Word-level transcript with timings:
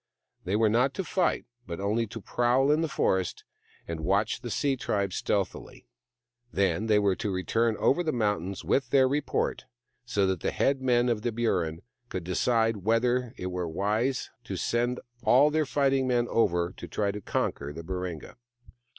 They 0.45 0.55
were 0.55 0.67
not 0.67 0.95
to 0.95 1.03
fight, 1.03 1.45
but 1.67 1.79
only 1.79 2.07
to 2.07 2.19
prowl 2.19 2.71
in 2.71 2.81
the 2.81 2.87
forest 2.87 3.43
and 3.87 3.99
watch 3.99 4.41
the 4.41 4.49
sea 4.49 4.75
tribe 4.75 5.13
stealthily. 5.13 5.85
Then 6.51 6.87
they 6.87 6.97
were 6.97 7.15
to 7.17 7.29
return 7.29 7.77
over 7.77 8.01
the 8.01 8.11
mountains 8.11 8.65
with 8.65 8.89
their 8.89 9.07
report, 9.07 9.65
so 10.03 10.25
that 10.25 10.39
the 10.39 10.49
head 10.49 10.81
men 10.81 11.07
of 11.07 11.21
the 11.21 11.31
Burrin 11.31 11.83
could 12.09 12.23
decide 12.23 12.77
whether 12.77 13.35
it 13.37 13.51
were 13.51 13.67
wise 13.67 14.31
to 14.45 14.55
send 14.57 14.99
all 15.21 15.51
their 15.51 15.67
fighting 15.67 16.07
men 16.07 16.27
over 16.29 16.71
to 16.77 16.87
try 16.87 17.09
and 17.09 17.23
conquer 17.23 17.71
the 17.71 17.83
Baringa. 17.83 18.37